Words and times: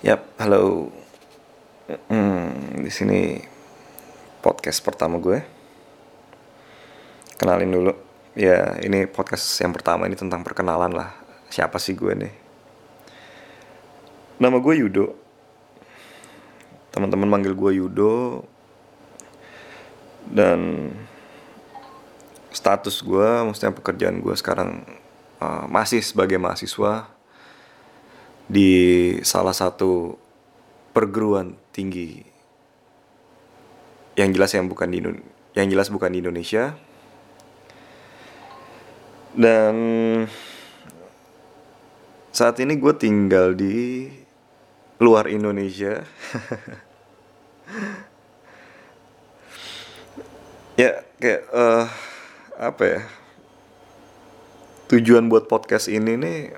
Yap, 0.00 0.32
halo. 0.40 0.88
Hmm, 2.08 2.80
di 2.80 2.88
sini 2.88 3.36
podcast 4.40 4.80
pertama 4.80 5.20
gue. 5.20 5.44
Kenalin 7.36 7.68
dulu. 7.68 7.92
Ya, 8.32 8.80
ini 8.80 9.04
podcast 9.04 9.60
yang 9.60 9.76
pertama 9.76 10.08
ini 10.08 10.16
tentang 10.16 10.40
perkenalan 10.40 10.96
lah. 10.96 11.12
Siapa 11.52 11.76
sih 11.76 11.92
gue 11.92 12.16
nih? 12.16 12.32
Nama 14.40 14.56
gue 14.56 14.74
Yudo. 14.80 15.12
Teman-teman 16.96 17.28
manggil 17.28 17.52
gue 17.52 17.84
Yudo. 17.84 18.48
Dan 20.24 20.96
status 22.56 23.04
gue, 23.04 23.28
maksudnya 23.44 23.76
pekerjaan 23.76 24.24
gue 24.24 24.32
sekarang 24.32 24.80
uh, 25.44 25.68
masih 25.68 26.00
sebagai 26.00 26.40
mahasiswa 26.40 27.19
di 28.50 28.70
salah 29.22 29.54
satu 29.54 30.18
perguruan 30.90 31.54
tinggi 31.70 32.18
yang 34.18 34.34
jelas 34.34 34.50
yang 34.58 34.66
bukan 34.66 34.90
di 34.90 34.98
yang 35.54 35.68
jelas 35.70 35.86
bukan 35.86 36.10
di 36.10 36.18
Indonesia. 36.18 36.74
Dan 39.30 39.76
saat 42.34 42.58
ini 42.58 42.74
gue 42.74 42.90
tinggal 42.98 43.54
di 43.54 44.10
luar 44.98 45.30
Indonesia. 45.30 46.02
Ya 50.80 51.04
kayak 51.20 51.44
uh, 51.52 51.84
apa 52.56 52.82
ya? 52.88 53.00
Tujuan 54.88 55.28
buat 55.28 55.44
podcast 55.44 55.92
ini 55.92 56.16
nih 56.16 56.56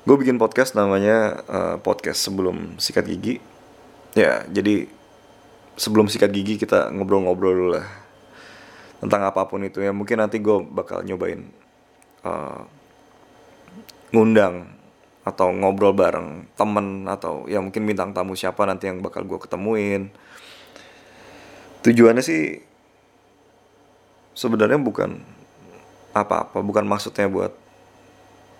gue 0.00 0.16
bikin 0.16 0.40
podcast 0.40 0.72
namanya 0.72 1.44
uh, 1.44 1.76
podcast 1.76 2.24
sebelum 2.24 2.80
sikat 2.80 3.04
gigi. 3.04 3.36
Ya 4.16 4.42
jadi 4.48 4.88
sebelum 5.76 6.08
sikat 6.08 6.32
gigi 6.32 6.56
kita 6.56 6.88
ngobrol-ngobrol 6.90 7.52
dulu 7.52 7.70
lah 7.76 7.88
tentang 9.04 9.28
apa 9.28 9.44
pun 9.44 9.60
itu. 9.60 9.84
Ya 9.84 9.92
mungkin 9.92 10.20
nanti 10.24 10.40
gue 10.40 10.56
bakal 10.72 11.04
nyobain 11.04 11.52
uh, 12.24 12.64
ngundang 14.10 14.72
atau 15.20 15.52
ngobrol 15.52 15.92
bareng 15.92 16.48
temen 16.56 17.04
atau 17.06 17.44
ya 17.44 17.60
mungkin 17.60 17.84
bintang 17.84 18.16
tamu 18.16 18.32
siapa 18.32 18.64
nanti 18.64 18.88
yang 18.88 19.04
bakal 19.04 19.22
gue 19.28 19.36
ketemuin. 19.36 20.08
Tujuannya 21.84 22.24
sih 22.24 22.60
sebenarnya 24.32 24.80
bukan 24.80 25.20
apa-apa 26.16 26.64
bukan 26.64 26.88
maksudnya 26.88 27.28
buat 27.28 27.52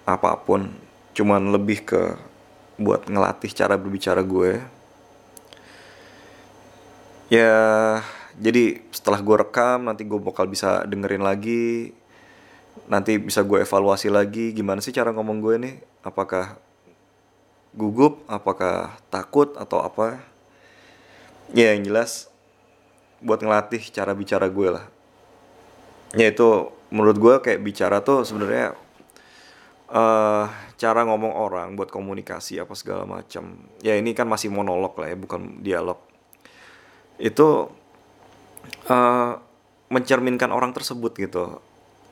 apa 0.05 0.37
pun 0.45 0.90
cuman 1.21 1.53
lebih 1.53 1.85
ke 1.85 2.17
buat 2.81 3.05
ngelatih 3.05 3.53
cara 3.53 3.77
berbicara 3.77 4.25
gue. 4.25 4.57
Ya 7.29 8.01
jadi 8.41 8.81
setelah 8.89 9.21
gue 9.21 9.37
rekam 9.37 9.85
nanti 9.85 10.09
gue 10.09 10.17
bakal 10.17 10.49
bisa 10.49 10.89
dengerin 10.89 11.21
lagi. 11.21 11.93
Nanti 12.89 13.21
bisa 13.21 13.45
gue 13.45 13.61
evaluasi 13.61 14.09
lagi 14.09 14.57
gimana 14.57 14.81
sih 14.81 14.97
cara 14.97 15.13
ngomong 15.13 15.45
gue 15.45 15.55
nih? 15.61 15.75
Apakah 16.01 16.57
gugup 17.77 18.25
apakah 18.25 18.97
takut 19.13 19.53
atau 19.61 19.85
apa? 19.85 20.25
Ya 21.53 21.77
yang 21.77 21.85
jelas 21.85 22.33
buat 23.21 23.45
ngelatih 23.45 23.93
cara 23.93 24.17
bicara 24.17 24.49
gue 24.49 24.69
lah. 24.73 24.89
Ya 26.17 26.33
itu 26.33 26.73
menurut 26.89 27.21
gue 27.21 27.35
kayak 27.45 27.61
bicara 27.61 28.01
tuh 28.01 28.25
sebenarnya 28.25 28.73
uh, 29.93 30.49
cara 30.81 31.05
ngomong 31.05 31.37
orang 31.37 31.77
buat 31.77 31.93
komunikasi 31.93 32.57
apa 32.57 32.73
segala 32.73 33.05
macam. 33.05 33.69
Ya 33.85 34.01
ini 34.01 34.17
kan 34.17 34.25
masih 34.25 34.49
monolog 34.49 34.97
lah 34.97 35.13
ya 35.13 35.17
bukan 35.21 35.61
dialog. 35.61 36.01
Itu 37.21 37.69
uh, 38.89 39.33
mencerminkan 39.93 40.49
orang 40.49 40.73
tersebut 40.73 41.13
gitu. 41.21 41.61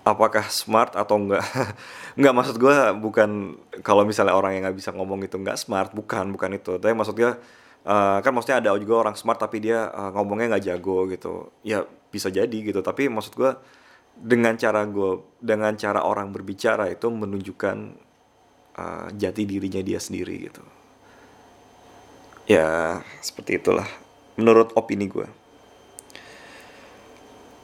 Apakah 0.04 0.52
smart 0.52 0.92
atau 1.00 1.16
enggak? 1.16 1.40
Enggak 2.20 2.34
maksud 2.36 2.56
gue 2.60 2.76
bukan 3.00 3.56
kalau 3.80 4.04
misalnya 4.04 4.36
orang 4.36 4.56
yang 4.56 4.62
nggak 4.68 4.78
bisa 4.80 4.90
ngomong 4.92 5.20
itu 5.22 5.36
enggak 5.38 5.56
smart 5.60 5.96
bukan 5.96 6.28
bukan 6.32 6.56
itu. 6.56 6.76
Tapi 6.76 6.92
maksudnya 6.92 7.40
uh, 7.88 8.18
kan 8.20 8.32
maksudnya 8.36 8.60
ada 8.60 8.76
juga 8.76 9.08
orang 9.08 9.16
smart 9.16 9.40
tapi 9.40 9.64
dia 9.64 9.88
uh, 9.92 10.12
ngomongnya 10.12 10.56
nggak 10.56 10.64
jago 10.64 11.08
gitu. 11.08 11.52
Ya 11.64 11.88
bisa 12.12 12.28
jadi 12.28 12.52
gitu. 12.52 12.84
Tapi 12.84 13.08
maksud 13.08 13.32
gue 13.32 13.52
dengan 14.18 14.56
cara 14.58 14.82
gue 14.84 15.24
dengan 15.38 15.72
cara 15.78 16.02
orang 16.04 16.34
berbicara 16.34 16.90
itu 16.90 17.06
menunjukkan 17.06 18.07
uh, 18.78 19.10
jati 19.18 19.42
dirinya 19.42 19.82
dia 19.82 19.98
sendiri 19.98 20.46
gitu. 20.46 20.62
Ya 22.46 23.02
seperti 23.20 23.58
itulah 23.58 23.90
menurut 24.38 24.70
opini 24.78 25.10
gue 25.10 25.26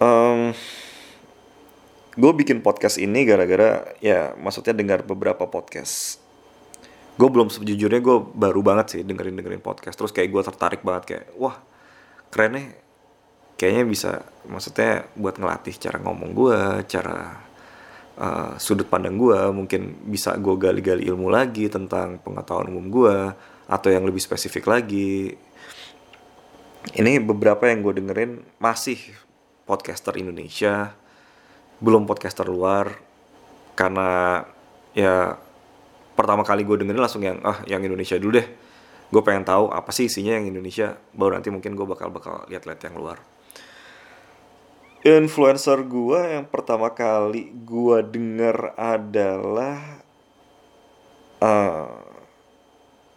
um, 0.05 0.53
gue 2.15 2.33
bikin 2.37 2.63
podcast 2.63 3.01
ini 3.01 3.27
gara-gara 3.27 3.97
ya 3.99 4.37
maksudnya 4.39 4.75
dengar 4.77 5.03
beberapa 5.03 5.49
podcast. 5.49 6.23
Gue 7.15 7.31
belum 7.31 7.47
sejujurnya 7.51 8.03
gue 8.03 8.17
baru 8.35 8.61
banget 8.63 8.87
sih 8.99 9.01
dengerin 9.07 9.39
dengerin 9.39 9.63
podcast. 9.63 9.95
Terus 9.99 10.11
kayak 10.11 10.31
gue 10.31 10.43
tertarik 10.43 10.83
banget 10.83 11.05
kayak 11.07 11.27
wah 11.39 11.59
keren 12.31 12.59
nih. 12.59 12.67
Kayaknya 13.55 13.85
bisa 13.87 14.11
maksudnya 14.51 15.07
buat 15.15 15.39
ngelatih 15.39 15.79
cara 15.79 15.99
ngomong 16.03 16.31
gue 16.35 16.59
cara 16.91 17.39
uh, 18.19 18.55
sudut 18.59 18.87
pandang 18.87 19.19
gue 19.19 19.41
mungkin 19.51 20.07
bisa 20.07 20.35
gue 20.39 20.55
gali-gali 20.59 21.07
ilmu 21.07 21.31
lagi 21.31 21.67
tentang 21.67 22.23
pengetahuan 22.23 22.71
umum 22.71 22.87
gue 22.91 23.17
atau 23.65 23.89
yang 23.89 24.05
lebih 24.05 24.21
spesifik 24.21 24.69
lagi. 24.69 25.35
Ini 26.95 27.17
beberapa 27.25 27.65
yang 27.65 27.81
gue 27.81 27.97
dengerin 27.97 28.45
masih 28.61 29.01
podcaster 29.65 30.13
Indonesia 30.21 30.93
belum 31.81 32.05
podcaster 32.05 32.45
luar 32.45 32.93
karena 33.75 34.45
ya 34.95 35.35
pertama 36.15 36.47
kali 36.47 36.63
gue 36.63 36.85
dengerin 36.85 37.03
langsung 37.03 37.25
yang 37.25 37.41
ah 37.43 37.65
yang 37.67 37.81
Indonesia 37.83 38.21
dulu 38.21 38.39
deh. 38.39 38.49
Gue 39.09 39.23
pengen 39.23 39.47
tahu 39.47 39.71
apa 39.73 39.91
sih 39.95 40.11
isinya 40.11 40.37
yang 40.37 40.47
Indonesia 40.51 40.97
baru 41.17 41.41
nanti 41.41 41.49
mungkin 41.49 41.73
gue 41.73 41.87
bakal 41.89 42.13
bakal 42.13 42.45
lihat-lihat 42.51 42.81
yang 42.85 42.97
luar 42.99 43.34
influencer 45.05 45.85
gue 45.85 46.21
yang 46.33 46.49
pertama 46.49 46.89
kali 46.89 47.53
gue 47.53 47.99
denger 48.09 48.73
adalah 48.73 50.01
uh, 51.45 52.01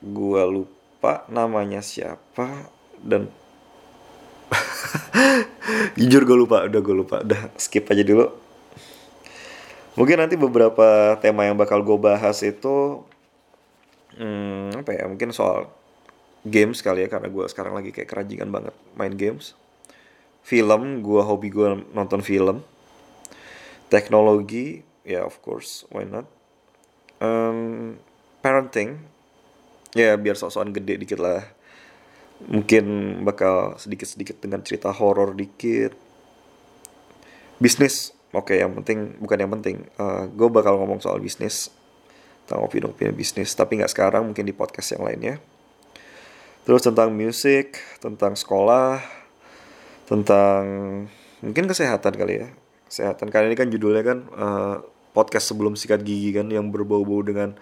gue 0.03 0.44
lupa 0.52 1.24
namanya 1.31 1.80
siapa 1.80 2.68
dan 3.00 3.31
jujur 6.00 6.28
gue 6.28 6.38
lupa 6.44 6.68
udah 6.68 6.81
gue 6.84 6.96
lupa 6.96 7.24
udah 7.24 7.56
skip 7.56 7.88
aja 7.88 8.04
dulu. 8.04 8.36
Mungkin 9.98 10.19
nanti 10.19 10.36
beberapa 10.38 11.18
tema 11.24 11.48
yang 11.48 11.58
bakal 11.58 11.81
gue 11.81 11.98
bahas 11.98 12.44
itu 12.44 13.02
hmm, 14.19 14.84
apa 14.84 14.92
ya 14.92 15.08
mungkin 15.08 15.31
soal 15.31 15.72
games 16.44 16.84
kali 16.84 17.08
ya 17.08 17.09
karena 17.09 17.31
gue 17.31 17.46
sekarang 17.48 17.80
lagi 17.80 17.96
kayak 17.96 18.12
kerajingan 18.12 18.52
banget 18.52 18.75
main 18.94 19.16
games 19.16 19.56
film 20.47 21.03
gue 21.03 21.22
hobi 21.28 21.52
gue 21.52 21.91
nonton 21.91 22.24
film. 22.24 22.63
Teknologi 23.91 24.80
ya 25.03 25.19
yeah, 25.19 25.24
of 25.28 25.44
course 25.44 25.84
why 25.91 26.08
not? 26.08 26.24
Um, 27.19 28.00
parenting. 28.40 29.03
Ya 29.91 30.12
yeah, 30.12 30.16
biar 30.16 30.40
sok-sokan 30.40 30.72
gede 30.72 31.03
dikit 31.03 31.19
lah. 31.19 31.44
Mungkin 32.47 33.19
bakal 33.28 33.75
sedikit-sedikit 33.75 34.40
dengan 34.40 34.63
cerita 34.63 34.88
horor 34.96 35.36
dikit. 35.36 35.91
Bisnis. 37.59 38.16
Oke 38.31 38.56
okay, 38.56 38.57
yang 38.63 38.72
penting 38.80 39.19
bukan 39.19 39.38
yang 39.44 39.52
penting. 39.52 39.84
Uh, 40.00 40.24
eh, 40.24 40.24
gue 40.31 40.47
bakal 40.47 40.80
ngomong 40.80 41.03
soal 41.03 41.19
bisnis. 41.19 41.75
Tentang 42.47 42.63
opini-opini 42.63 43.12
bisnis 43.12 43.52
tapi 43.52 43.84
nggak 43.84 43.91
sekarang 43.91 44.24
mungkin 44.31 44.48
di 44.48 44.56
podcast 44.56 44.95
yang 44.95 45.04
lainnya. 45.04 45.44
Terus 46.63 46.88
tentang 46.88 47.12
musik 47.12 47.75
tentang 48.00 48.39
sekolah 48.39 49.17
tentang 50.07 50.63
mungkin 51.44 51.68
kesehatan 51.68 52.15
kali 52.15 52.33
ya. 52.42 52.48
Kesehatan. 52.88 53.27
Kali 53.27 53.51
ini 53.51 53.57
kan 53.59 53.68
judulnya 53.68 54.04
kan 54.07 54.18
uh, 54.31 54.75
podcast 55.12 55.51
sebelum 55.51 55.75
sikat 55.75 56.01
gigi 56.07 56.31
kan 56.31 56.48
yang 56.48 56.71
berbau-bau 56.71 57.19
dengan 57.19 57.54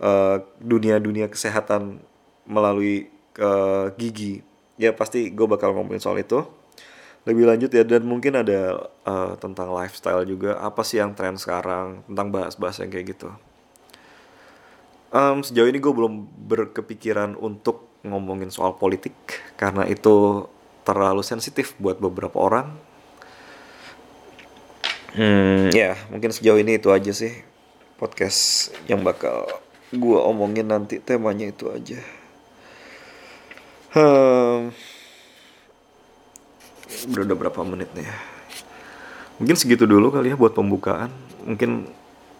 uh, 0.00 0.40
dunia-dunia 0.58 1.28
kesehatan 1.28 2.00
melalui 2.48 3.12
uh, 3.36 3.92
gigi. 4.00 4.40
Ya 4.80 4.96
pasti 4.96 5.28
gue 5.28 5.44
bakal 5.44 5.76
ngomongin 5.76 6.00
soal 6.00 6.24
itu. 6.24 6.40
Lebih 7.22 7.46
lanjut 7.46 7.70
ya 7.70 7.86
dan 7.86 8.02
mungkin 8.02 8.34
ada 8.34 8.90
uh, 9.06 9.36
tentang 9.38 9.70
lifestyle 9.70 10.24
juga. 10.24 10.58
Apa 10.58 10.82
sih 10.82 10.98
yang 10.98 11.12
tren 11.12 11.36
sekarang? 11.36 12.02
Tentang 12.08 12.32
bahas-bahas 12.32 12.82
yang 12.82 12.90
kayak 12.90 13.14
gitu. 13.14 13.28
Um, 15.12 15.44
sejauh 15.44 15.68
ini 15.68 15.76
gue 15.76 15.92
belum 15.92 16.24
berkepikiran 16.48 17.36
untuk 17.36 18.00
ngomongin 18.02 18.48
soal 18.48 18.74
politik. 18.80 19.14
Karena 19.60 19.84
itu 19.84 20.48
terlalu 20.82 21.22
sensitif 21.22 21.74
buat 21.78 21.98
beberapa 21.98 22.38
orang. 22.38 22.74
Hmm, 25.12 25.68
ya 25.76 25.92
mungkin 26.08 26.32
sejauh 26.32 26.56
ini 26.56 26.80
itu 26.80 26.88
aja 26.88 27.12
sih 27.12 27.36
podcast 28.00 28.72
yang 28.88 29.04
bakal 29.04 29.44
gue 29.92 30.18
omongin 30.18 30.72
nanti 30.72 30.98
temanya 30.98 31.52
itu 31.52 31.68
aja. 31.68 32.00
Hmm, 33.92 34.72
udah, 37.12 37.22
udah 37.28 37.36
berapa 37.36 37.60
menit 37.68 37.92
nih 37.92 38.08
ya? 38.08 38.16
Mungkin 39.36 39.56
segitu 39.60 39.84
dulu 39.84 40.08
kali 40.08 40.32
ya 40.32 40.36
buat 40.40 40.56
pembukaan. 40.56 41.12
Mungkin 41.44 41.92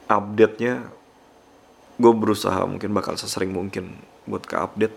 update 0.09 0.57
nya 0.65 0.75
gue 2.01 2.13
berusaha 2.17 2.65
mungkin 2.65 2.97
bakal 2.97 3.21
sesering 3.21 3.53
mungkin 3.53 4.01
buat 4.25 4.49
ke 4.49 4.57
update 4.57 4.97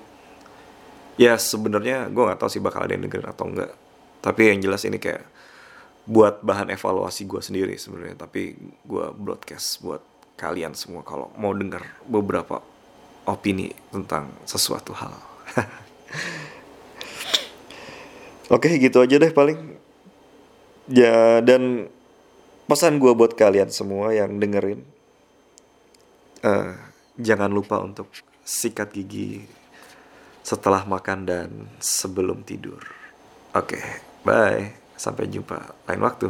ya 1.16 1.40
sebenarnya 1.40 2.12
gue 2.12 2.24
nggak 2.24 2.40
tahu 2.40 2.50
sih 2.52 2.64
bakal 2.64 2.84
ada 2.84 2.94
yang 2.96 3.08
dengerin 3.08 3.30
atau 3.32 3.46
enggak 3.48 3.72
tapi 4.26 4.50
yang 4.50 4.60
jelas 4.66 4.82
ini 4.90 4.98
kayak 4.98 5.22
buat 6.06 6.46
bahan 6.46 6.70
evaluasi 6.70 7.26
gue 7.26 7.42
sendiri 7.42 7.78
sebenarnya. 7.78 8.26
Tapi 8.26 8.58
gue 8.86 9.06
broadcast 9.18 9.82
buat 9.82 10.02
kalian 10.38 10.78
semua 10.78 11.02
kalau 11.02 11.34
mau 11.38 11.54
dengar 11.54 11.82
beberapa 12.06 12.62
opini 13.26 13.74
tentang 13.90 14.30
sesuatu 14.46 14.94
hal. 14.94 15.14
Oke 18.56 18.78
gitu 18.78 19.02
aja 19.02 19.18
deh 19.18 19.34
paling. 19.34 19.78
Ya 20.86 21.42
dan 21.42 21.90
pesan 22.70 23.02
gue 23.02 23.14
buat 23.18 23.34
kalian 23.34 23.74
semua 23.74 24.14
yang 24.14 24.38
dengerin 24.38 24.86
uh, 26.46 26.78
jangan 27.18 27.50
lupa 27.50 27.82
untuk 27.82 28.10
sikat 28.46 28.94
gigi 28.94 29.46
setelah 30.46 30.86
makan 30.86 31.26
dan 31.26 31.50
sebelum 31.82 32.46
tidur. 32.46 32.78
Oke, 33.58 33.82
okay, 33.82 33.86
bye. 34.22 34.62
Sampai 34.94 35.26
jumpa 35.26 35.74
lain 35.90 36.02
waktu. 36.06 36.30